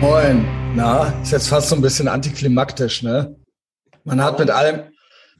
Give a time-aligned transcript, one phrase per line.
[0.00, 0.46] Moin.
[0.76, 3.34] Na, ist jetzt fast so ein bisschen antiklimaktisch, ne?
[4.04, 4.92] Man hat mit allem.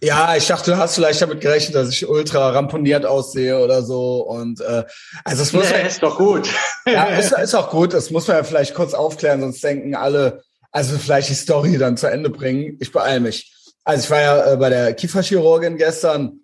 [0.02, 4.22] Ja, ich dachte, du hast vielleicht damit gerechnet, dass ich ultra ramponiert aussehe oder so.
[4.22, 4.82] Und äh,
[5.24, 6.48] also es muss nee, ja, ist doch gut.
[6.86, 7.94] ja, ist, ist auch gut.
[7.94, 10.42] Das muss man ja vielleicht kurz aufklären, sonst denken alle,
[10.72, 12.78] also vielleicht die Story dann zu Ende bringen.
[12.80, 13.54] Ich beeile mich.
[13.84, 16.40] Also ich war ja äh, bei der Kieferchirurgin gestern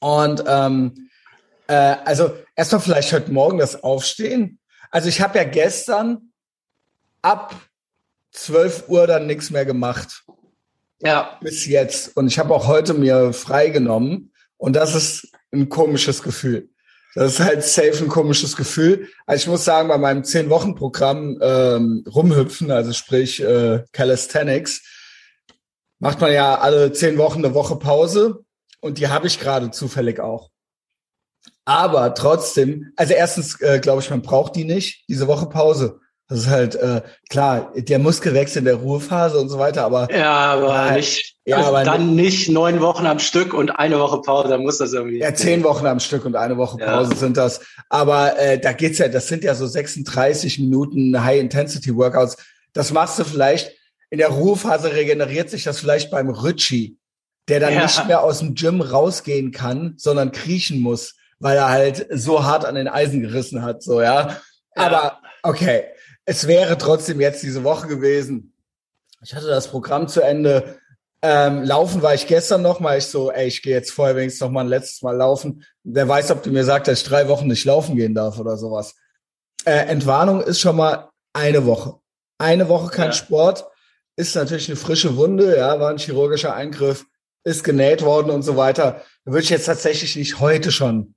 [0.00, 1.08] und ähm,
[1.68, 4.58] äh, also erstmal vielleicht heute Morgen das Aufstehen.
[4.90, 6.31] Also ich habe ja gestern
[7.22, 7.54] ab
[8.32, 10.24] 12 Uhr dann nichts mehr gemacht
[11.00, 12.16] Ja, bis jetzt.
[12.16, 14.32] Und ich habe auch heute mir freigenommen.
[14.56, 16.68] Und das ist ein komisches Gefühl.
[17.14, 19.08] Das ist halt safe ein komisches Gefühl.
[19.26, 24.82] Also ich muss sagen, bei meinem 10-Wochen-Programm ähm, rumhüpfen, also sprich äh, Calisthenics,
[25.98, 28.44] macht man ja alle 10 Wochen eine Woche Pause.
[28.80, 30.50] Und die habe ich gerade zufällig auch.
[31.64, 36.00] Aber trotzdem, also erstens äh, glaube ich, man braucht die nicht, diese Woche Pause.
[36.32, 40.32] Das ist halt, äh, klar, der Muskelwechsel in der Ruhephase und so weiter, aber ja,
[40.32, 41.36] aber Ja, nicht.
[41.44, 44.78] ja, also aber dann nicht neun Wochen am Stück und eine Woche Pause, dann muss
[44.78, 45.18] das irgendwie.
[45.18, 46.86] Ja, zehn Wochen am Stück und eine Woche Ja.
[46.96, 47.60] Pause sind das.
[47.90, 52.36] Aber äh, da geht's ja, das sind ja so 36 Minuten High-Intensity-Workouts.
[52.72, 53.72] Das machst du vielleicht,
[54.08, 56.96] in der Ruhephase regeneriert sich das vielleicht beim Ritchie,
[57.48, 57.82] der dann Ja.
[57.82, 62.64] nicht mehr aus dem Gym rausgehen kann, sondern kriechen muss, weil er halt so hart
[62.64, 64.28] an den Eisen gerissen hat, so, ja.
[64.28, 64.36] Ja.
[64.86, 65.84] Aber okay,
[66.24, 68.54] es wäre trotzdem jetzt diese Woche gewesen.
[69.22, 70.78] Ich hatte das Programm zu Ende.
[71.22, 72.98] Ähm, laufen war ich gestern noch mal.
[72.98, 75.64] Ich so, ey, ich gehe jetzt vorher wenigstens noch mal ein letztes Mal laufen.
[75.84, 78.56] Wer weiß, ob du mir sagst, dass ich drei Wochen nicht laufen gehen darf oder
[78.56, 78.96] sowas.
[79.64, 82.00] Äh, Entwarnung ist schon mal eine Woche.
[82.38, 83.12] Eine Woche kein Ja.
[83.12, 83.66] Sport.
[84.16, 87.06] Ist natürlich eine frische Wunde, ja, war ein chirurgischer Eingriff,
[87.44, 89.02] ist genäht worden und so weiter.
[89.24, 91.14] Da würde ich jetzt tatsächlich nicht heute schon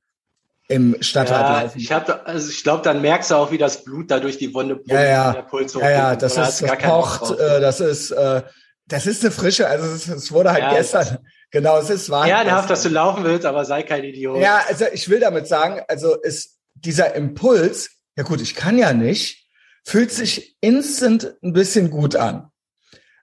[0.67, 4.09] im Stadtwald ja, ich habe, also ich glaube, dann merkst du auch, wie das Blut
[4.09, 5.33] da durch die Wunde pumpt, Ja, ja.
[5.33, 8.41] der Puls Ja, ja, das Da ist, das pocht, äh, das ist, äh,
[8.87, 11.19] das ist eine frische, also es, es wurde halt Ja, gestern,
[11.51, 12.27] genau, es ist wahr.
[12.27, 14.39] Ehrenhaft, dass du laufen willst, aber sei kein Idiot.
[14.39, 18.93] Ja, also ich will damit sagen, also ist dieser Impuls, ja gut, ich kann ja
[18.93, 19.47] nicht,
[19.83, 22.49] fühlt sich instant ein bisschen gut an.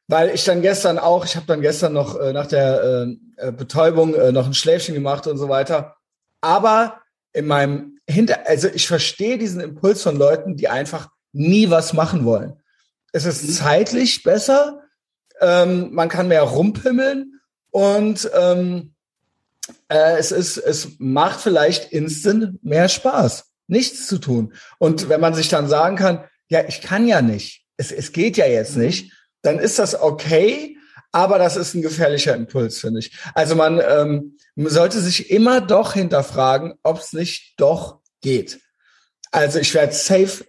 [0.09, 3.53] Weil ich dann gestern auch, ich habe dann gestern noch äh, nach der äh, äh,
[3.53, 5.97] Betäubung äh, noch ein Schläfchen gemacht und so weiter.
[6.41, 7.02] Aber
[7.33, 12.25] in meinem Hinter, also ich verstehe diesen Impuls von Leuten, die einfach nie was machen
[12.25, 12.61] wollen.
[13.13, 13.53] Es ist Mhm.
[13.53, 14.81] zeitlich besser,
[15.41, 17.41] ähm, man kann mehr rumpimmeln
[17.71, 18.95] und ähm,
[19.89, 24.53] äh, es ist, es macht vielleicht instant mehr Spaß, nichts zu tun.
[24.79, 28.37] Und wenn man sich dann sagen kann, ja, ich kann ja nicht, es, es geht
[28.37, 28.83] ja jetzt Mhm.
[28.83, 30.77] nicht, dann ist das okay,
[31.13, 33.17] aber das ist ein gefährlicher Impuls, finde ich.
[33.35, 38.61] Also man, ähm, sollte sich immer doch hinterfragen, ob es nicht doch geht.
[39.31, 40.45] Also ich werde safe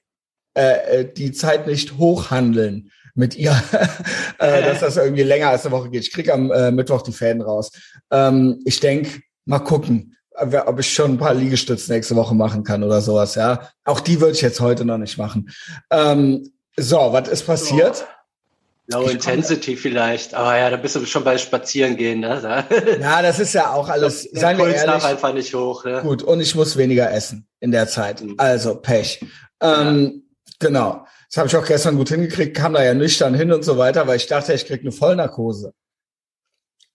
[0.55, 3.51] äh, äh, die Zeit nicht hochhandeln mit ihr,
[4.39, 6.03] äh, dass das irgendwie länger als eine Woche geht.
[6.03, 7.71] Ich krieg am äh, Mittwoch die Fäden raus.
[8.11, 12.83] Ähm, ich denk, mal gucken, ob ich schon ein paar Liegestütze nächste Woche machen kann
[12.83, 13.35] oder sowas.
[13.35, 15.51] Ja, auch die würde ich jetzt heute noch nicht machen.
[15.91, 18.05] Ähm, so, was ist passiert?
[18.87, 22.65] Low Intensity vielleicht, aber ja, da bist du schon bei Spazierengehen, ne?
[22.99, 24.29] Ja, das ist ja auch alles.
[24.31, 25.05] der Seien wir Puls darf ehrlich.
[25.05, 26.01] einfach nicht hoch, ne?
[26.01, 28.21] Gut, und ich muss weniger essen in der Zeit.
[28.21, 28.35] Mhm.
[28.37, 29.25] Also Pech.
[29.61, 30.19] Ähm,
[30.59, 31.05] Genau.
[31.29, 34.07] Das habe ich auch gestern gut hingekriegt, kam da ja nüchtern hin und so weiter,
[34.07, 35.73] weil ich dachte, ich krieg eine Vollnarkose.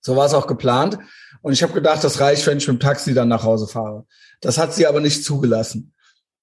[0.00, 0.98] So war es auch geplant.
[1.42, 4.06] Und ich habe gedacht, das reicht, wenn ich mit dem Taxi dann nach Hause fahre.
[4.40, 5.92] Das hat sie aber nicht zugelassen.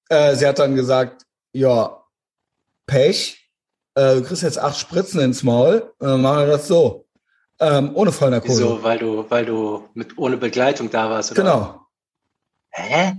[0.08, 2.02] Äh, sie hat dann gesagt, ja,
[2.86, 3.45] Pech,
[3.96, 7.06] äh, du kriegst jetzt acht Spritzen ins Maul, dann machen wir das so.
[7.58, 8.62] Ähm, ohne Vollnarkose.
[8.62, 8.82] Wieso?
[8.82, 11.42] Weil du, weil du mit ohne Begleitung da warst, oder?
[11.42, 11.80] Genau.
[12.70, 13.14] Hä?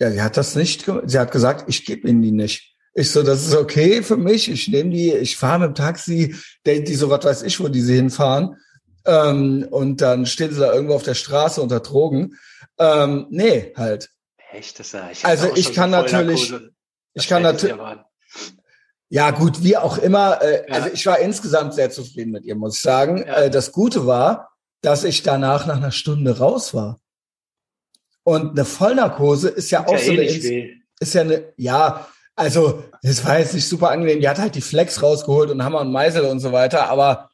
[0.00, 2.74] Ja, sie hat das nicht, sie hat gesagt, ich gebe ihnen die nicht.
[2.94, 6.34] Ich so, das ist okay für mich, ich nehme die, ich fahre mit dem Taxi,
[6.64, 8.56] der, die so, was weiß ich, wo die sie hinfahren.
[9.04, 12.38] Ähm, und dann stehen sie da irgendwo auf der Straße unter Drogen.
[12.78, 14.10] Ähm, nee, halt.
[14.52, 14.78] Echt?
[14.78, 16.54] Das ich Also ich kann natürlich-.
[17.12, 17.76] Ich kann natürlich.
[19.08, 20.74] Ja gut, wie auch immer, äh, Ja.
[20.76, 23.18] also ich war insgesamt sehr zufrieden mit ihr, muss ich sagen.
[23.18, 23.42] Ja.
[23.42, 24.50] Äh, das Gute war,
[24.82, 26.98] dass ich danach nach einer Stunde raus war.
[28.22, 30.72] Und eine Vollnarkose ist ja Tut auch ja so eh eine, weh.
[31.00, 32.06] ist ja eine, ja,
[32.36, 34.20] also es war jetzt nicht super angenehm.
[34.20, 37.30] Die hat halt die Flex rausgeholt und Hammer und Meißel und so weiter, aber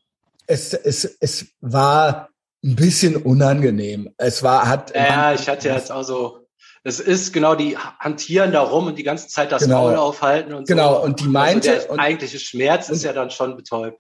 [0.47, 2.29] es, es, es war
[2.63, 4.13] ein bisschen unangenehm.
[4.19, 4.95] Es war, hat.
[4.95, 6.40] Ja, ich hatte jetzt auch so,
[6.83, 9.85] es ist genau die hantieren da rum und die ganze Zeit das Genau.
[9.85, 11.03] Maul aufhalten und Genau, so.
[11.03, 13.99] und die meinte- also der und- eigentliche Schmerz ist und- ja dann schon betäubt.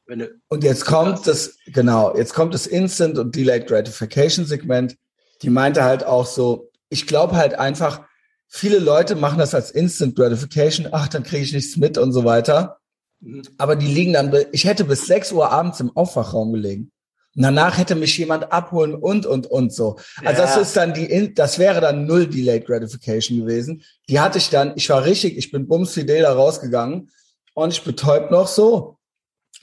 [0.48, 4.96] Und jetzt kommt das, genau, jetzt kommt das Instant und Delayed Gratification Segment.
[5.42, 8.02] Die meinte halt auch so, ich glaube halt einfach,
[8.48, 12.24] viele Leute machen das als Instant Gratification, ach, dann kriege ich nichts mit und so
[12.24, 12.78] weiter.
[13.20, 13.42] Mhm.
[13.58, 16.90] Aber die liegen dann, ich hätte bis 6 Uhr abends im Aufwachraum gelegen.
[17.34, 19.96] Danach hätte mich jemand abholen und, und, und so.
[20.24, 20.46] Also ja.
[20.46, 23.82] das ist dann die, das wäre dann null Delayed Gratification gewesen.
[24.08, 27.10] Die hatte ich dann, ich war richtig, ich bin bumsfidel da rausgegangen
[27.54, 28.98] und ich betäubt noch so.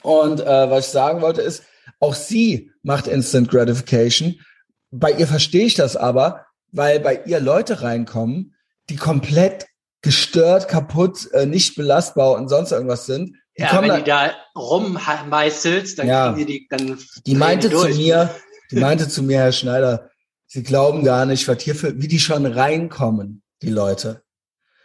[0.02, 1.62] Und äh, was ich sagen wollte ist,
[2.00, 4.40] auch sie macht Instant Gratification.
[4.90, 8.54] Bei ihr verstehe ich das aber, weil bei ihr Leute reinkommen,
[8.88, 9.66] die komplett
[10.00, 13.36] gestört, kaputt, äh, nicht belastbar und sonst irgendwas sind.
[13.58, 17.68] Die ja, wenn da, die da rummeißelst, dann ja, kriegen die die, dann die meinte
[17.68, 17.92] durch.
[17.92, 18.34] zu mir,
[18.70, 20.10] die meinte zu mir, Herr Schneider,
[20.50, 24.22] Sie glauben gar nicht, was hier für, wie die schon reinkommen, die Leute.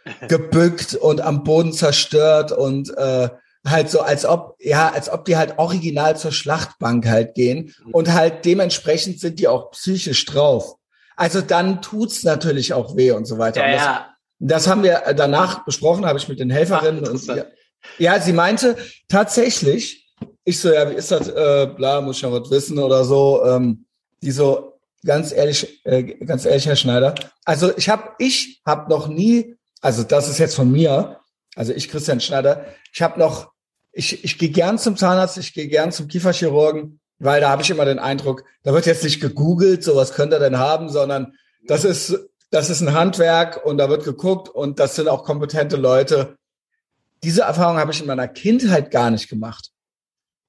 [0.28, 3.30] Gebückt und am Boden zerstört und äh,
[3.66, 8.12] halt so, als ob, ja, als ob die halt original zur Schlachtbank halt gehen und
[8.12, 10.76] halt dementsprechend sind die auch psychisch drauf.
[11.16, 13.66] Also dann tut's natürlich auch weh und so weiter.
[13.66, 14.06] Ja, das, ja.
[14.40, 17.44] das haben wir danach besprochen, habe ich mit den Helferinnen Ach, und
[17.98, 18.76] ja, ja, sie meinte
[19.08, 20.12] tatsächlich,
[20.44, 23.44] ich so, ja, wie ist das, äh, bla, muss ich noch was wissen oder so,
[23.44, 23.86] ähm,
[24.22, 27.14] die so, ganz ehrlich, äh, ganz ehrlich, Herr Schneider,
[27.44, 31.20] also ich habe, ich habe noch nie, also das ist jetzt von mir,
[31.56, 33.52] also ich, Christian Schneider, ich habe noch,
[33.92, 37.70] ich, ich gehe gern zum Zahnarzt, ich gehe gern zum Kieferchirurgen, weil da habe ich
[37.70, 41.34] immer den Eindruck, da wird jetzt nicht gegoogelt, so was könnte er denn haben, sondern
[41.66, 42.18] das ist,
[42.50, 46.36] das ist ein Handwerk und da wird geguckt und das sind auch kompetente Leute
[47.24, 49.70] diese Erfahrung habe ich in meiner Kindheit gar nicht gemacht.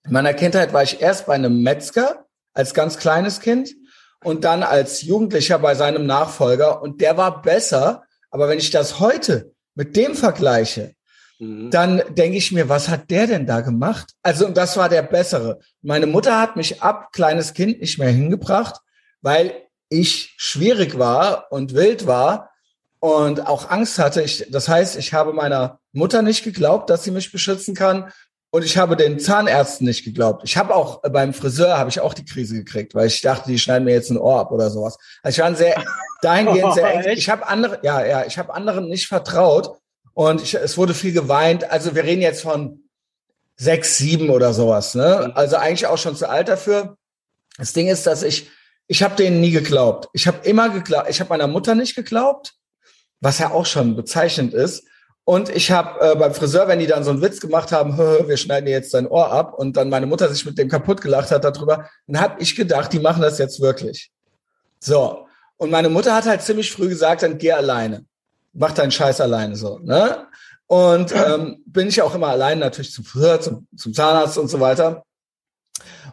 [0.06, 3.74] In meiner Kindheit war ich erst bei einem Metzger als ganz kleines Kind
[4.24, 8.04] und dann als Jugendlicher bei seinem Nachfolger und der war besser.
[8.30, 10.94] Aber wenn ich das heute mit dem vergleiche,
[11.40, 11.72] mhm.
[11.72, 14.12] dann denke ich mir, was hat der denn da gemacht?
[14.22, 15.60] Also das war der bessere.
[15.82, 18.82] Meine Mutter hat mich ab kleines Kind nicht mehr hingebracht,
[19.22, 19.54] weil
[19.90, 22.52] ich schwierig war und wild war
[23.00, 24.22] und auch Angst hatte.
[24.22, 28.12] Ich, das heißt, ich habe meiner Mutter nicht geglaubt, dass sie mich beschützen kann.
[28.52, 30.44] Und ich habe den Zahnärzten nicht geglaubt.
[30.46, 33.50] Ich habe auch äh, beim Friseur habe ich auch die Krise gekriegt, weil ich dachte,
[33.50, 34.98] die schneiden mir jetzt ein Ohr ab oder sowas.
[35.24, 35.84] Also ich war sehr
[36.22, 37.18] dahingehend sehr eng.
[37.18, 39.78] Ich habe andere, ja, ja, ich habe anderen nicht vertraut
[40.14, 41.70] und ich, es wurde viel geweint.
[41.70, 42.84] Also wir reden jetzt von
[43.58, 44.96] sechs, sieben oder sowas.
[44.96, 45.32] Ne?
[45.36, 46.98] Also eigentlich auch schon zu alt dafür.
[47.58, 48.50] Das Ding ist, dass ich
[48.88, 50.10] ich habe denen nie geglaubt.
[50.14, 51.10] Ich habe immer geglaubt.
[51.10, 52.54] Ich habe meiner Mutter nicht geglaubt
[53.26, 54.88] was ja auch schon bezeichnend ist.
[55.26, 58.38] Und ich habe äh, beim Friseur, wenn die dann so einen Witz gemacht haben, wir
[58.38, 61.32] schneiden dir jetzt dein Ohr ab und dann meine Mutter sich mit dem kaputt gelacht
[61.32, 64.12] hat darüber, dann habe ich gedacht, die machen das jetzt wirklich.
[64.80, 65.28] So.
[65.58, 68.06] Und meine Mutter hat halt ziemlich früh gesagt, dann geh alleine.
[68.54, 69.80] Mach deinen Scheiß alleine so.
[69.80, 70.28] Ne?
[70.68, 74.60] Und ähm, bin ich auch immer allein natürlich zum Friseur, zum, zum Zahnarzt und so
[74.60, 75.06] weiter.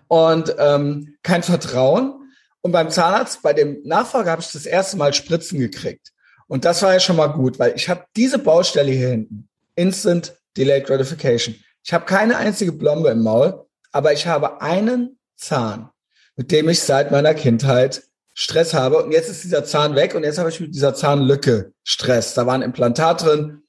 [0.09, 2.33] Und ähm, kein Vertrauen.
[2.63, 6.12] Und beim Zahnarzt, bei dem Nachfolger, habe ich das erste Mal Spritzen gekriegt.
[6.53, 10.37] Und das war ja schon mal gut, weil ich habe diese Baustelle hier hinten, Instant
[10.55, 11.55] Delayed Gratification.
[11.83, 15.89] Ich habe keine einzige Blombe im Maul, aber ich habe einen Zahn,
[16.37, 18.03] mit dem ich seit meiner Kindheit
[18.35, 19.03] Stress habe.
[19.03, 22.35] Und jetzt ist dieser Zahn weg und jetzt habe ich mit dieser Zahnlücke Stress.
[22.35, 23.63] Da war ein Implantat drin,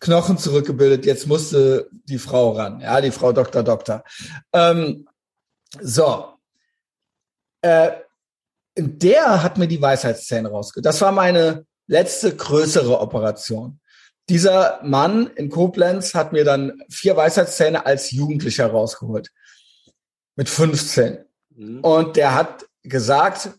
[0.00, 3.62] Knochen zurückgebildet, jetzt musste die Frau ran, ja, die Frau Dr.
[3.62, 4.02] Doktor.
[4.54, 5.06] Ähm,
[5.78, 6.38] so.
[7.60, 7.90] Äh,
[8.78, 10.86] der hat mir die Weisheitszähne rausgeholt.
[10.86, 13.80] Das war meine letzte größere Operation.
[14.28, 19.30] Dieser Mann in Koblenz hat mir dann vier Weisheitszähne als Jugendlicher rausgeholt.
[20.36, 21.24] Mit 15.
[21.56, 21.80] Mhm.
[21.80, 23.50] Und der hat gesagt,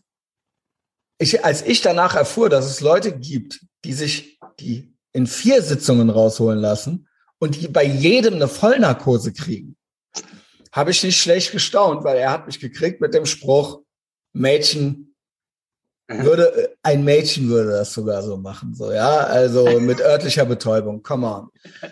[1.18, 6.08] ich, als ich danach erfuhr, dass es Leute gibt, die sich die in vier Sitzungen
[6.08, 7.08] rausholen lassen
[7.38, 9.76] und die bei jedem eine Vollnarkose kriegen,
[10.72, 13.82] habe ich nicht schlecht gestaunt, weil er hat mich gekriegt mit dem Spruch,
[14.32, 15.09] Mädchen,
[16.18, 21.02] würde äh, ein Mädchen würde das sogar so machen, so ja, also mit örtlicher Betäubung,
[21.02, 21.48] come on.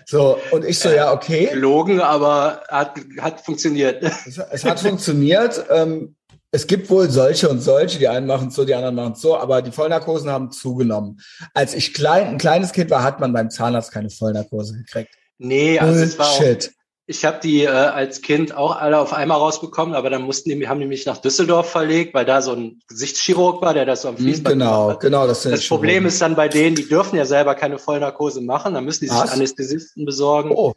[0.06, 1.48] So und ich so ja okay.
[1.52, 4.02] Gelogen, aber hat hat funktioniert.
[4.26, 5.64] Es, es hat funktioniert.
[5.70, 6.16] Ähm,
[6.50, 9.60] es gibt wohl solche und solche, die einen machen so, die anderen machen so, aber
[9.60, 11.20] die Vollnarkosen haben zugenommen.
[11.52, 15.14] Als ich klein, ein kleines Kind war, hat man beim Zahnarzt keine Vollnarkose gekriegt.
[15.37, 16.08] Nee, also Bullshit.
[16.08, 16.77] es war auch,
[17.10, 20.68] ich habe die äh, als Kind auch alle auf einmal rausbekommen, aber dann mussten die,
[20.68, 24.08] haben die mich nach Düsseldorf verlegt, weil da so ein Gesichtschirurg war, der das so
[24.08, 25.00] am hm, Fließband Genau, hat.
[25.00, 25.26] genau.
[25.26, 28.84] Das, das Problem ist dann bei denen, die dürfen ja selber keine Vollnarkose machen, dann
[28.84, 29.32] müssen die sich Was?
[29.32, 30.50] Anästhesisten besorgen.
[30.54, 30.74] Oh.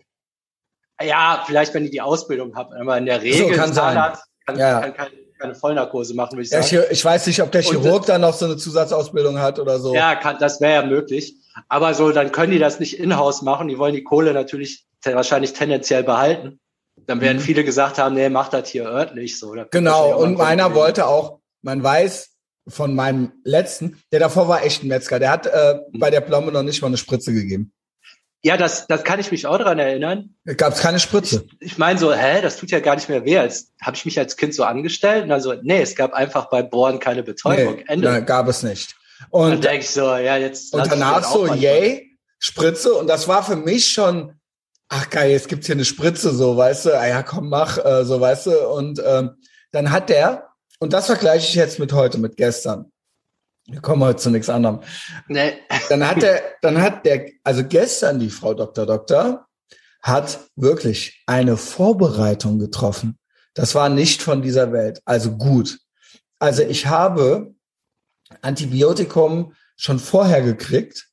[1.04, 4.14] Ja, vielleicht wenn die die Ausbildung haben, aber in der Regel so, kann, sein.
[4.46, 4.80] kann, ja.
[4.80, 6.66] kann keine, keine Vollnarkose machen, würde ich sagen.
[6.70, 9.94] Ja, ich weiß nicht, ob der Chirurg dann noch so eine Zusatzausbildung hat oder so.
[9.94, 11.36] Ja, kann, das wäre ja möglich.
[11.68, 13.68] Aber so, dann können die das nicht in-house machen.
[13.68, 16.60] Die wollen die Kohle natürlich wahrscheinlich tendenziell behalten.
[17.08, 17.42] Dann werden mhm.
[17.42, 19.56] viele gesagt haben, nee, mach das hier örtlich so.
[19.72, 22.30] Genau, und meiner wollte auch, man weiß
[22.68, 26.00] von meinem letzten, der davor war echt ein Metzger, der hat äh, mhm.
[26.00, 27.74] bei der Plombe noch nicht mal eine Spritze gegeben.
[28.44, 30.36] Ja, das, das kann ich mich auch daran erinnern.
[30.58, 31.46] Gab es keine Spritze?
[31.60, 33.38] Ich, ich meine so, hä, das tut ja gar nicht mehr weh.
[33.38, 36.68] Als habe ich mich als Kind so angestellt und so, nee, es gab einfach beim
[36.70, 37.76] Bohren keine Betäubung.
[37.76, 38.10] Nee, Ende.
[38.10, 38.96] Nein, gab es nicht.
[39.30, 40.74] Und dann denke ich so, ja, jetzt.
[40.74, 42.96] Und danach so, yay, Spritze.
[42.96, 44.34] Und das war für mich schon,
[44.92, 48.04] ach geil, jetzt gibt's hier eine Spritze, so, weißt du, ah, ja, komm, mach, äh,
[48.04, 48.68] so, weißt du.
[48.70, 49.32] Und ähm,
[49.72, 52.92] dann hat der, und das vergleiche ich jetzt mit heute, mit gestern.
[53.68, 54.82] Wir kommen heute zu nichts anderem.
[55.28, 55.54] Nee.
[55.88, 58.86] Dann hat der, dann hat der, also gestern die Frau Dr.
[58.86, 59.48] Doktor
[60.02, 63.18] hat wirklich eine Vorbereitung getroffen.
[63.54, 65.02] Das war nicht von dieser Welt.
[65.06, 65.80] Also gut.
[66.40, 67.54] Also ich habe
[68.42, 71.08] Antibiotikum schon vorher gekriegt.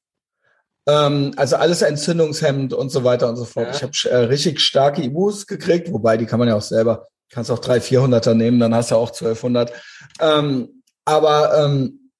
[0.88, 3.66] Ähm, also alles entzündungshemmend und so weiter und so fort.
[3.66, 3.75] Ja.
[3.75, 7.50] Ich habe äh, richtig starke Ibus gekriegt, wobei die kann man ja auch selber, kannst
[7.50, 9.71] auch drei, vierhunderter nehmen, dann hast du auch 1200.
[10.21, 12.11] Ähm, aber ähm,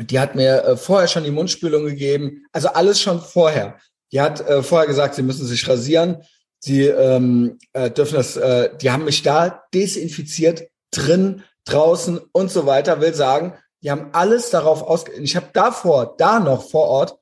[0.00, 3.78] die hat mir äh, vorher schon die Mundspülung gegeben, also alles schon vorher.
[4.10, 6.22] Die hat äh, vorher gesagt, sie müssen sich rasieren,
[6.58, 12.66] sie ähm, äh, dürfen das, äh, die haben mich da desinfiziert, drin, draußen und so
[12.66, 15.12] weiter, will sagen, die haben alles darauf ausge...
[15.12, 17.17] Ich habe davor, da noch vor Ort,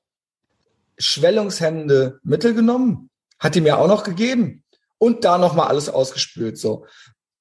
[0.99, 4.65] schwellungshemmende Mittel genommen, hat die mir auch noch gegeben
[4.99, 6.59] und da noch mal alles ausgespült.
[6.59, 6.87] So,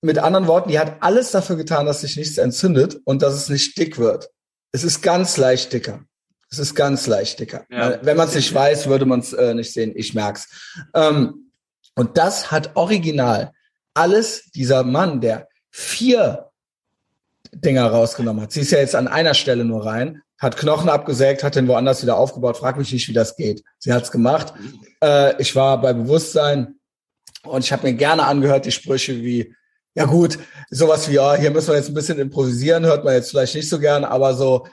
[0.01, 3.49] mit anderen Worten, die hat alles dafür getan, dass sich nichts entzündet und dass es
[3.49, 4.29] nicht dick wird.
[4.71, 6.03] Es ist ganz leicht dicker.
[6.51, 7.65] Es ist ganz leicht dicker.
[7.69, 9.93] Ja, Wenn man es nicht weiß, würde man es äh, nicht sehen.
[9.95, 10.47] Ich merk's.
[10.93, 11.51] Ähm,
[11.95, 13.51] und das hat original
[13.93, 16.51] alles dieser Mann, der vier
[17.51, 18.51] Dinger rausgenommen hat.
[18.51, 22.01] Sie ist ja jetzt an einer Stelle nur rein, hat Knochen abgesägt, hat den woanders
[22.01, 22.57] wieder aufgebaut.
[22.57, 23.63] Frag mich nicht, wie das geht.
[23.79, 24.53] Sie hat's gemacht.
[25.01, 26.75] Äh, ich war bei Bewusstsein
[27.43, 29.55] und ich habe mir gerne angehört die Sprüche wie,
[29.93, 30.37] ja gut,
[30.69, 33.69] sowas wie, ja, hier müssen wir jetzt ein bisschen improvisieren, hört man jetzt vielleicht nicht
[33.69, 34.67] so gern, aber so,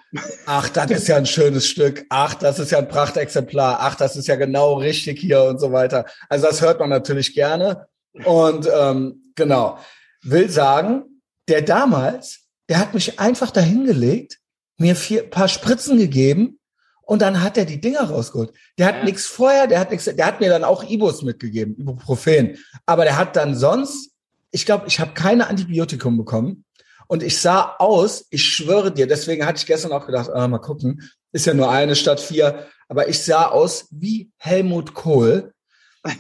[0.47, 4.17] ach, das ist ja ein schönes Stück, ach, das ist ja ein Prachtexemplar, ach, das
[4.17, 6.07] ist ja genau richtig hier und so weiter.
[6.29, 7.87] Also das hört man natürlich gerne.
[8.25, 9.79] Und ähm, genau,
[10.23, 12.43] will sagen, der damals
[12.73, 14.39] der hat mich einfach dahingelegt,
[14.79, 16.59] mir vier paar Spritzen gegeben
[17.03, 18.53] und dann hat er die Dinger rausgeholt.
[18.79, 19.05] Der hat ja.
[19.05, 22.57] nichts vorher, der hat nichts, der hat mir dann auch Ibus mitgegeben, Ibuprofen.
[22.87, 24.13] Aber der hat dann sonst,
[24.51, 26.65] ich glaube, ich habe keine Antibiotikum bekommen.
[27.09, 30.59] Und ich sah aus, ich schwöre dir, deswegen hatte ich gestern auch gedacht, ah, mal
[30.59, 31.03] gucken,
[31.33, 35.52] ist ja nur eine statt vier, aber ich sah aus wie Helmut Kohl,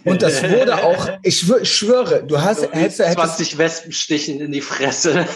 [0.05, 5.27] und das wurde auch, ich, schwöre, du hast, hättest, hättest 20 Wespenstichen in die Fresse.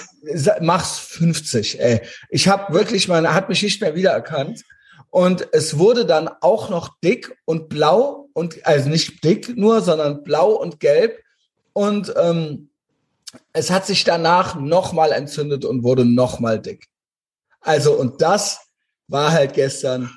[0.60, 2.00] Mach's 50, ey.
[2.30, 4.62] Ich habe wirklich, man hat mich nicht mehr wiedererkannt.
[5.10, 10.22] Und es wurde dann auch noch dick und blau und, also nicht dick nur, sondern
[10.22, 11.18] blau und gelb.
[11.72, 12.70] Und ähm,
[13.52, 16.86] es hat sich danach nochmal entzündet und wurde nochmal dick.
[17.60, 18.60] Also, und das
[19.08, 20.10] war halt gestern,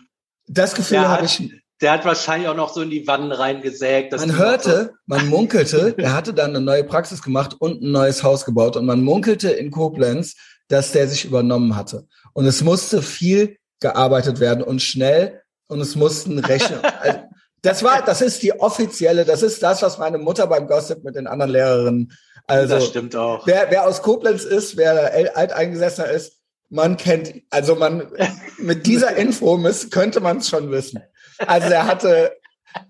[0.48, 4.12] das Gefühl ja, habe ich der hat wahrscheinlich auch noch so in die Wannen reingesägt.
[4.16, 8.46] Man hörte, man munkelte, er hatte dann eine neue Praxis gemacht und ein neues Haus
[8.46, 10.36] gebaut und man munkelte in Koblenz,
[10.68, 12.06] dass der sich übernommen hatte.
[12.34, 16.80] Und es musste viel gearbeitet werden und schnell und es mussten rechnen.
[17.02, 17.20] Also,
[17.62, 21.16] das war, das ist die offizielle, das ist das, was meine Mutter beim Gossip mit
[21.16, 22.14] den anderen Lehrerinnen.
[22.48, 23.46] Also, das stimmt auch.
[23.46, 26.38] Wer, wer aus Koblenz ist, wer alteingesessener ist,
[26.70, 28.08] man kennt, also man,
[28.58, 31.02] mit dieser Info könnte man es schon wissen.
[31.40, 32.34] Also der hatte,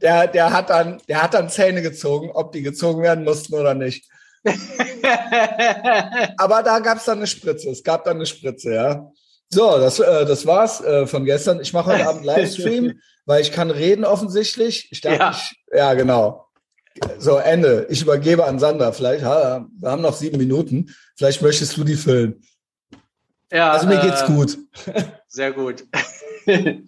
[0.01, 3.73] der, der hat dann, der hat dann Zähne gezogen, ob die gezogen werden mussten oder
[3.73, 4.09] nicht.
[6.37, 7.69] Aber da gab es dann eine Spritze.
[7.69, 9.11] Es gab dann eine Spritze, ja.
[9.49, 11.59] So, das, äh, das war's äh, von gestern.
[11.59, 14.87] Ich mache heute Abend Livestream, weil ich kann reden offensichtlich.
[14.91, 15.31] Ich dachte, ja.
[15.31, 16.45] Ich, ja, genau.
[17.17, 17.87] So, Ende.
[17.89, 18.91] Ich übergebe an Sandra.
[18.91, 20.93] Vielleicht, ja, wir haben noch sieben Minuten.
[21.15, 22.41] Vielleicht möchtest du die füllen.
[23.51, 24.57] Ja, also mir geht's äh, gut.
[25.27, 25.85] Sehr gut.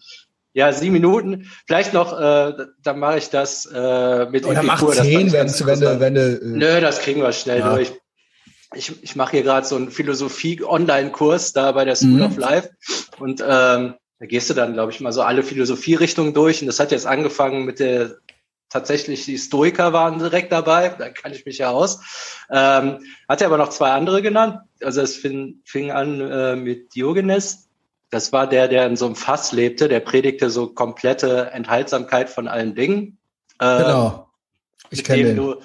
[0.53, 1.50] Ja, sieben Minuten.
[1.65, 2.53] Vielleicht noch, äh,
[2.84, 6.22] dann mache ich das äh, mit Oder mach zehn, wenn wenn du, wenn du.
[6.22, 7.74] Äh, Nö, das kriegen wir schnell ja.
[7.74, 7.91] durch.
[8.74, 12.22] Ich, ich mache hier gerade so einen Philosophie-Online-Kurs da bei der School mhm.
[12.22, 12.70] of Life
[13.20, 16.79] und ähm, da gehst du dann, glaube ich, mal so alle Philosophierichtungen durch und das
[16.79, 18.17] hat jetzt angefangen mit der
[18.72, 22.00] tatsächlich die Stoiker waren direkt dabei, da kann ich mich ja aus.
[22.50, 24.60] Ähm, hat er aber noch zwei andere genannt.
[24.81, 27.70] Also es fing, fing an äh, mit Diogenes,
[28.11, 32.47] das war der, der in so einem Fass lebte, der predigte so komplette Enthaltsamkeit von
[32.47, 33.17] allen Dingen.
[33.59, 34.29] Äh, genau.
[34.89, 35.37] Ich kenne den.
[35.37, 35.55] Du,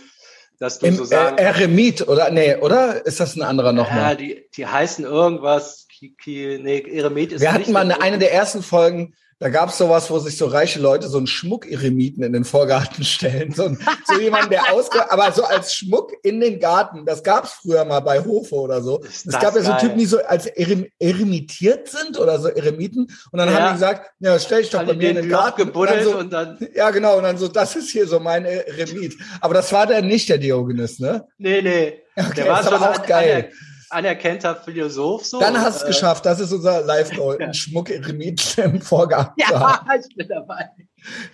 [0.58, 2.30] dass du Im, so sagen, äh, Eremit, oder?
[2.30, 3.04] Nee, oder?
[3.04, 3.98] Ist das ein anderer nochmal?
[3.98, 5.86] Ja, die, die heißen irgendwas.
[5.88, 9.76] Ki, Ki, nee, Eremit ist Wir hatten mal eine, eine der ersten Folgen Da gab's
[9.76, 13.52] sowas, wo sich so reiche Leute so einen Schmuck-Eremiten in den Vorgarten stellen.
[13.52, 15.10] So, ein, so jemand, der ausge...
[15.10, 17.04] Aber so als Schmuck in den Garten.
[17.04, 19.02] Das gab's früher mal bei Hofe oder so.
[19.04, 23.08] Es gab ja so Typen, die so als Erem eremitiert sind oder so Eremiten.
[23.30, 23.56] Und dann ja.
[23.56, 25.66] haben die gesagt, ja, stell dich doch bei mir in den Garten.
[25.66, 27.18] Gebuddelt und dann, so, und dann Ja, genau.
[27.18, 29.16] Und dann so, das ist hier so mein Eremit.
[29.42, 31.26] Aber das war der nicht der Diogenes, ne?
[31.36, 32.02] Nee, nee.
[32.16, 33.50] Okay, der war schon auch geil.
[33.50, 35.24] An anerkannter Philosoph.
[35.24, 35.40] So.
[35.40, 36.26] Dann hast du es äh, geschafft.
[36.26, 37.52] Das ist unser Live-Goal.
[37.54, 39.30] Schmuck im Vorgang.
[39.36, 40.70] Ja, ich bin dabei.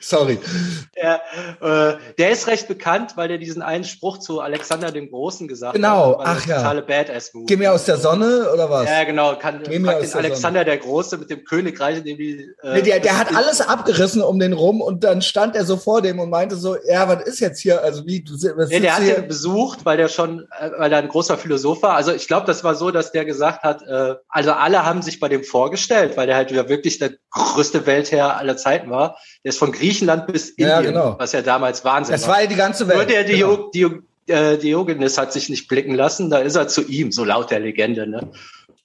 [0.00, 0.38] Sorry.
[0.96, 1.20] Der,
[1.60, 5.74] äh, der ist recht bekannt, weil der diesen einen Spruch zu Alexander dem Großen gesagt
[5.74, 6.18] genau.
[6.18, 6.24] hat.
[6.24, 6.56] Genau, ach ja.
[6.56, 8.88] Totale badass Geh mir aus der Sonne oder was?
[8.88, 9.36] Ja, genau.
[9.36, 10.64] Kann, Geh mir aus den Alexander Sonne.
[10.64, 12.50] der Große mit dem Königreich, in dem die.
[12.62, 15.76] Äh, nee, der, der hat alles abgerissen um den rum und dann stand er so
[15.76, 17.82] vor dem und meinte so, ja, was ist jetzt hier?
[17.82, 20.98] Also wie du was nee, der hat ihn besucht, weil der schon, äh, weil er
[20.98, 21.94] ein großer Philosoph war.
[21.94, 25.20] Also ich glaube, das war so, dass der gesagt hat, äh, also alle haben sich
[25.20, 29.16] bei dem vorgestellt, weil der halt wieder wirklich der größte Weltherr aller Zeiten war.
[29.44, 31.14] Der ist von Griechenland bis Indien, ja, genau.
[31.20, 32.30] was ja damals Wahnsinn das war.
[32.30, 32.96] Das war ja die ganze Welt.
[32.96, 33.70] Nur der genau.
[33.70, 37.52] Dio, äh, Diogenes hat sich nicht blicken lassen, da ist er zu ihm, so laut
[37.52, 38.08] der Legende.
[38.08, 38.28] Ne?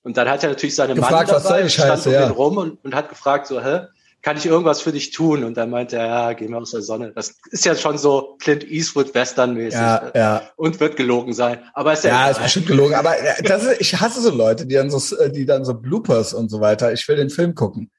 [0.03, 2.29] Und dann hat er natürlich seine gefragt, Mann dabei, stand um ja.
[2.29, 3.87] rum und, und hat gefragt, so, hä?
[4.21, 5.43] kann ich irgendwas für dich tun?
[5.43, 7.11] Und dann meinte er, ja, geh mal aus der Sonne.
[7.15, 9.79] Das ist ja schon so Clint Eastwood Western-mäßig.
[9.79, 10.11] Ja, ne?
[10.13, 10.41] ja.
[10.57, 11.57] Und wird gelogen sein.
[11.73, 12.93] Aber ist ja, ja ist bestimmt gelogen.
[12.93, 15.73] Aber äh, das ist, ich hasse so Leute, die dann so, äh, die dann so
[15.73, 16.93] Bloopers und so weiter.
[16.93, 17.89] Ich will den Film gucken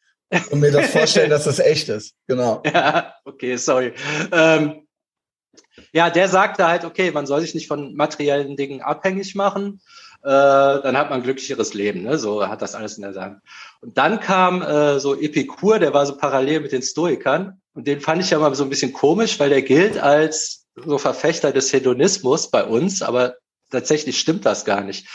[0.50, 2.14] und mir das vorstellen, dass das echt ist.
[2.26, 2.62] Genau.
[2.72, 3.92] Ja, okay, sorry.
[4.32, 4.86] Ähm,
[5.92, 9.80] ja, der sagte halt, okay, man soll sich nicht von materiellen Dingen abhängig machen.
[10.22, 12.02] Äh, dann hat man ein glücklicheres Leben.
[12.02, 12.18] Ne?
[12.18, 13.40] So hat das alles in der Hand.
[13.80, 17.60] Und dann kam äh, so Epikur, der war so parallel mit den Stoikern.
[17.74, 20.98] Und den fand ich ja mal so ein bisschen komisch, weil der gilt als so
[20.98, 23.36] Verfechter des Hedonismus bei uns, aber
[23.70, 25.06] tatsächlich stimmt das gar nicht.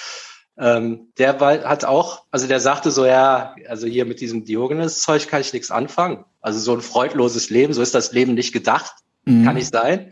[0.57, 5.27] Ähm, der war, hat auch, also der sagte so, ja, also hier mit diesem Diogenes-Zeug
[5.27, 6.25] kann ich nichts anfangen.
[6.41, 8.93] Also so ein freudloses Leben, so ist das Leben nicht gedacht,
[9.25, 9.45] mhm.
[9.45, 10.11] kann nicht sein.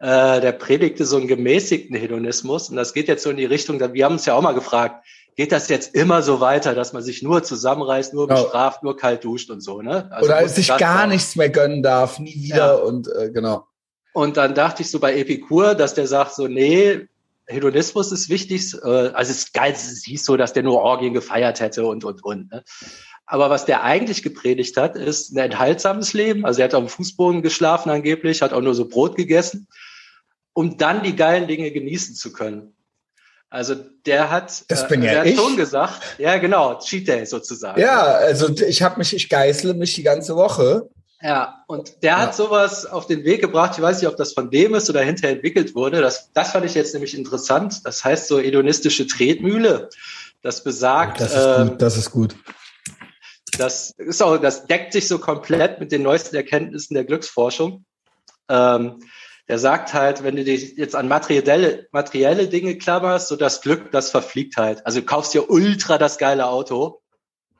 [0.00, 3.80] Äh, der predigte so einen gemäßigten Hedonismus und das geht jetzt so in die Richtung,
[3.80, 5.04] wir haben uns ja auch mal gefragt,
[5.36, 9.22] geht das jetzt immer so weiter, dass man sich nur zusammenreißt, nur bestraft, nur kalt
[9.24, 10.10] duscht und so, ne?
[10.10, 11.10] Also Oder sich gar sein.
[11.10, 12.72] nichts mehr gönnen darf, nie wieder ja.
[12.74, 13.66] und äh, genau.
[14.12, 17.06] Und dann dachte ich so bei Epikur, dass der sagt so, nee,
[17.48, 18.74] Hedonismus ist wichtig.
[18.74, 22.04] Äh, also es ist geil, es hieß so, dass der nur Orgien gefeiert hätte und,
[22.04, 22.50] und, und.
[22.50, 22.62] Ne?
[23.26, 26.46] Aber was der eigentlich gepredigt hat, ist ein enthaltsames Leben.
[26.46, 29.68] Also er hat auf dem Fußboden geschlafen angeblich, hat auch nur so Brot gegessen,
[30.52, 32.74] um dann die geilen Dinge genießen zu können.
[33.50, 35.36] Also der hat, das bin äh, ja ich.
[35.36, 37.80] hat schon gesagt, ja genau, Cheat Day sozusagen.
[37.80, 42.18] Ja, also ich habe mich, ich geißle mich die ganze Woche ja, und der ja.
[42.18, 43.72] hat sowas auf den Weg gebracht.
[43.76, 46.00] Ich weiß nicht, ob das von dem ist oder hinterher entwickelt wurde.
[46.00, 47.84] Das, das fand ich jetzt nämlich interessant.
[47.84, 49.88] Das heißt so hedonistische Tretmühle.
[50.42, 51.20] Das besagt.
[51.20, 51.82] Das ist äh, gut.
[51.82, 52.36] Das ist gut.
[53.58, 57.84] Das ist auch, das deckt sich so komplett mit den neuesten Erkenntnissen der Glücksforschung.
[58.48, 59.00] Ähm,
[59.48, 63.90] der sagt halt, wenn du dich jetzt an materielle, materielle Dinge klammerst, so das Glück,
[63.90, 64.86] das verfliegt halt.
[64.86, 67.00] Also du kaufst dir ultra das geile Auto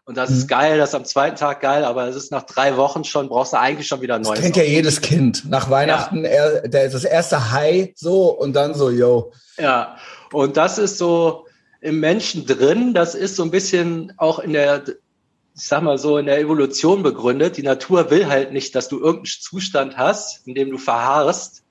[0.09, 0.37] und das mhm.
[0.37, 3.29] ist geil, das ist am zweiten Tag geil, aber es ist nach drei Wochen schon,
[3.29, 4.37] brauchst du eigentlich schon wieder ein neues.
[4.37, 5.45] Das kennt ja jedes Kind.
[5.51, 6.31] Nach Weihnachten ja.
[6.31, 9.33] er, der, das erste High so und dann so, yo.
[9.59, 9.99] Ja,
[10.33, 11.45] und das ist so
[11.83, 14.97] im Menschen drin, das ist so ein bisschen auch in der, ich
[15.55, 17.59] sag mal so, in der Evolution begründet.
[17.59, 21.65] Die Natur will halt nicht, dass du irgendeinen Zustand hast, in dem du verharrst.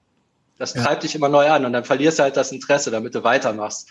[0.59, 0.83] Das ja.
[0.83, 3.89] treibt dich immer neu an und dann verlierst du halt das Interesse, damit du weitermachst.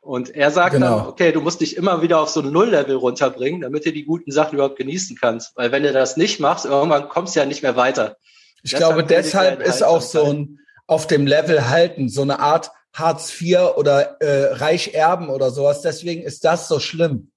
[0.00, 0.98] Und er sagt genau.
[0.98, 4.04] dann, okay, du musst dich immer wieder auf so ein Nulllevel runterbringen, damit du die
[4.04, 5.56] guten Sachen überhaupt genießen kannst.
[5.56, 8.16] Weil wenn du das nicht machst, irgendwann kommst du ja nicht mehr weiter.
[8.62, 12.72] Ich deshalb glaube, deshalb ist auch so ein auf dem Level halten, so eine Art
[12.92, 15.82] Hartz IV oder äh, Reich erben oder sowas.
[15.82, 17.30] Deswegen ist das so schlimm.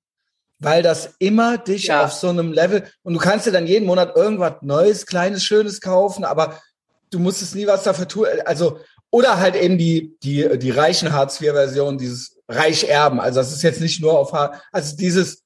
[0.60, 2.06] Weil das immer dich ja.
[2.06, 5.82] auf so einem Level und du kannst dir dann jeden Monat irgendwas Neues, Kleines, Schönes
[5.82, 6.62] kaufen, aber
[7.12, 8.28] du musst es nie was dafür tun.
[8.46, 8.80] Also,
[9.12, 13.20] oder halt eben die, die, die reichen Hartz IV-Version, dieses reich erben.
[13.20, 14.34] Also das ist jetzt nicht nur auf,
[14.72, 15.44] also dieses,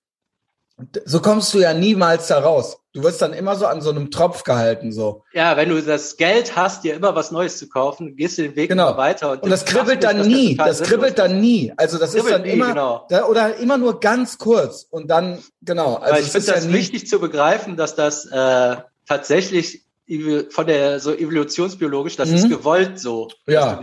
[1.05, 2.77] so kommst du ja niemals da raus.
[2.93, 5.23] Du wirst dann immer so an so einem Tropf gehalten, so.
[5.33, 8.55] Ja, wenn du das Geld hast, dir immer was Neues zu kaufen, gehst du den
[8.55, 8.97] Weg genau.
[8.97, 9.31] weiter.
[9.31, 10.55] Und, und das kribbelt dann das nie.
[10.55, 11.73] Das kribbelt dann nie.
[11.77, 13.05] Also das ist dann nie, immer, genau.
[13.09, 14.87] da, oder immer nur ganz kurz.
[14.89, 15.95] Und dann, genau.
[15.95, 19.83] Also Aber ich finde das ja wichtig zu begreifen, dass das äh, tatsächlich
[20.49, 22.35] von der so evolutionsbiologisch, das mhm.
[22.35, 23.29] ist gewollt so.
[23.45, 23.81] Ja.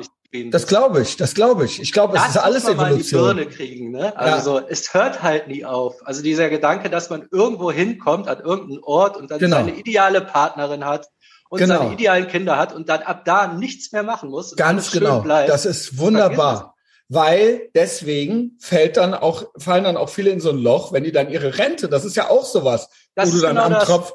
[0.51, 1.81] Das glaube ich, das glaube ich.
[1.81, 3.23] Ich glaube, es ist alles Evolution.
[3.23, 4.17] Mal die Birne kriegen, ne?
[4.17, 4.67] Also ja.
[4.69, 6.05] es hört halt nie auf.
[6.05, 9.59] Also dieser Gedanke, dass man irgendwo hinkommt an irgendeinen Ort und dann genau.
[9.59, 11.09] seine ideale Partnerin hat
[11.51, 11.79] und genau.
[11.79, 14.57] seine idealen Kinder hat und dann ab da nichts mehr machen muss.
[14.57, 15.21] Ganz genau.
[15.21, 16.75] Bleibt, das ist wunderbar.
[17.09, 21.13] Weil deswegen fällt dann auch, fallen dann auch viele in so ein Loch, wenn die
[21.13, 23.85] dann ihre Rente, das ist ja auch sowas, das wo du dann genau am das.
[23.85, 24.13] Tropf,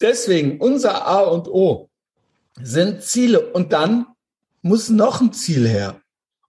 [0.00, 1.90] deswegen unser A und O
[2.62, 4.06] sind Ziele und dann
[4.64, 6.00] muss noch ein Ziel her.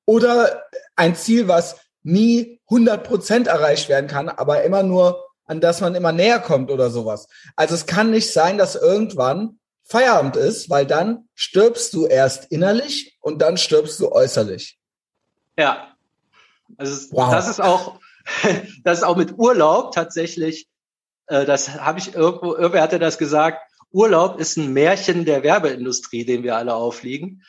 [0.05, 0.63] Oder
[0.95, 5.93] ein Ziel, was nie 100 Prozent erreicht werden kann, aber immer nur, an das man
[5.95, 7.27] immer näher kommt oder sowas.
[7.55, 13.17] Also es kann nicht sein, dass irgendwann Feierabend ist, weil dann stirbst du erst innerlich
[13.21, 14.79] und dann stirbst du äußerlich.
[15.57, 15.95] Ja.
[16.77, 17.31] Also wow.
[17.31, 17.99] das ist auch,
[18.83, 20.67] das ist auch mit Urlaub tatsächlich,
[21.27, 23.59] äh, das habe ich irgendwo, irgendwer hatte das gesagt,
[23.91, 27.43] Urlaub ist ein Märchen der Werbeindustrie, den wir alle aufliegen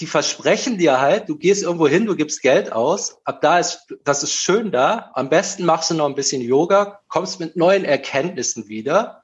[0.00, 3.94] die versprechen dir halt, du gehst irgendwo hin, du gibst Geld aus, ab da ist,
[4.02, 5.10] das ist schön da.
[5.14, 9.22] Am besten machst du noch ein bisschen Yoga, kommst mit neuen Erkenntnissen wieder.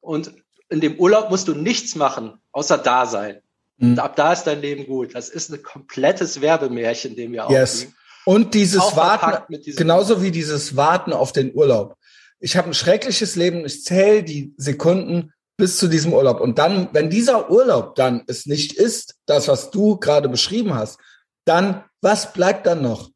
[0.00, 0.32] Und
[0.70, 3.40] in dem Urlaub musst du nichts machen, außer da sein.
[3.76, 3.90] Mhm.
[3.90, 5.14] Und ab da ist dein Leben gut.
[5.14, 7.74] Das ist ein komplettes Werbemärchen, dem wir yes.
[7.74, 7.94] aufliegen.
[8.24, 11.96] Und dieses Auch Warten, genauso wie dieses Warten auf den Urlaub.
[12.38, 16.40] Ich habe ein schreckliches Leben, ich zähle die Sekunden bis zu diesem Urlaub.
[16.40, 20.98] Und dann, wenn dieser Urlaub dann es nicht ist, das, was du gerade beschrieben hast,
[21.44, 23.10] dann, was bleibt dann noch?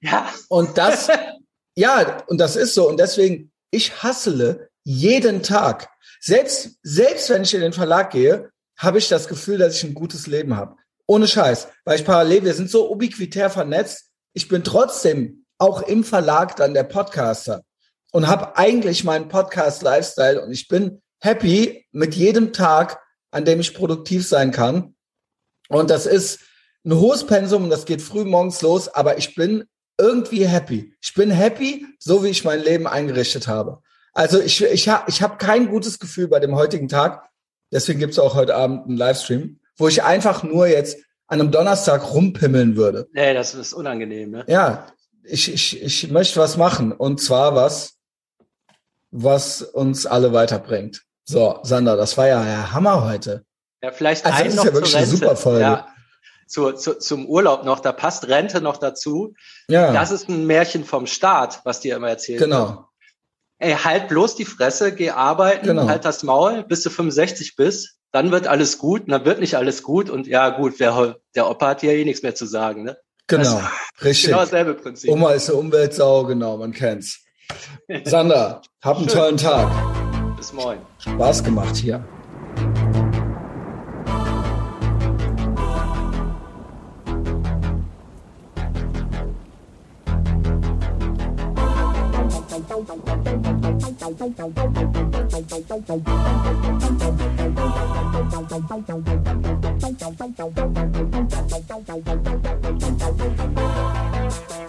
[0.00, 0.32] Ja.
[0.48, 1.08] Und das,
[1.76, 2.88] ja, und das ist so.
[2.88, 5.90] Und deswegen, ich hassele jeden Tag.
[6.20, 9.94] Selbst, selbst wenn ich in den Verlag gehe, habe ich das Gefühl, dass ich ein
[9.94, 10.76] gutes Leben habe.
[11.06, 11.68] Ohne Scheiß.
[11.84, 14.06] Weil ich parallel, wir sind so ubiquitär vernetzt.
[14.32, 17.62] Ich bin trotzdem auch im Verlag dann der Podcaster
[18.12, 23.00] und habe eigentlich meinen Podcast-Lifestyle und ich bin happy mit jedem Tag,
[23.30, 24.94] an dem ich produktiv sein kann.
[25.68, 26.40] Und das ist
[26.84, 29.64] ein hohes Pensum das geht früh morgens los, aber ich bin
[29.98, 30.94] irgendwie happy.
[31.00, 33.82] Ich bin happy, so wie ich mein Leben eingerichtet habe.
[34.12, 37.28] Also ich, ich, ha, ich habe kein gutes Gefühl bei dem heutigen Tag.
[37.72, 42.14] Deswegen gibt's auch heute Abend einen Livestream, wo ich einfach nur jetzt an einem Donnerstag
[42.14, 43.08] rumpimmeln würde.
[43.12, 44.44] Nee, das ist unangenehm, ne?
[44.48, 44.86] Ja,
[45.24, 46.92] ich, ich, ich möchte was machen.
[46.92, 47.98] Und zwar was,
[49.10, 51.02] was uns alle weiterbringt.
[51.28, 53.44] So, Sander, das war ja der Hammer heute.
[53.82, 55.60] Ja, vielleicht also ein das ist ja wirklich eine super Folge.
[55.60, 55.88] Ja,
[56.46, 59.34] zu, zu, zum Urlaub noch, da passt Rente noch dazu.
[59.68, 59.92] Ja.
[59.92, 62.68] Das ist ein Märchen vom Staat, was dir immer erzählt Genau.
[62.68, 62.78] Wird.
[63.58, 65.86] Ey, halt bloß die Fresse, geh arbeiten, genau.
[65.86, 69.82] halt das Maul, bis du 65 bist, dann wird alles gut, dann wird nicht alles
[69.82, 72.96] gut und ja gut, der, der Opa hat ja eh nichts mehr zu sagen, ne?
[73.26, 73.60] Genau,
[74.02, 74.30] richtig.
[74.30, 75.10] Genau dasselbe Prinzip.
[75.10, 77.20] Oma ist eine Umweltsau, genau, man kennt's.
[78.04, 79.18] Sander, hab einen Schön.
[79.18, 80.07] tollen Tag.
[80.38, 80.80] Bis morgen.
[81.00, 82.04] Spaß gemacht hier.
[104.30, 104.58] Thank